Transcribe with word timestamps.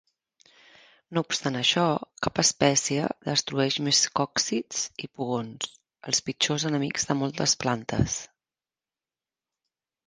No 1.15 1.21
obstant 1.25 1.57
això, 1.59 1.83
cap 2.27 2.41
espècie 2.43 3.11
destrueix 3.27 3.77
més 3.89 4.01
còccids 4.21 4.81
i 5.07 5.11
pugons, 5.19 5.71
els 6.13 6.25
pitjors 6.31 6.67
enemics 6.73 7.09
de 7.13 7.19
moltes 7.23 7.57
plantes. 7.67 8.19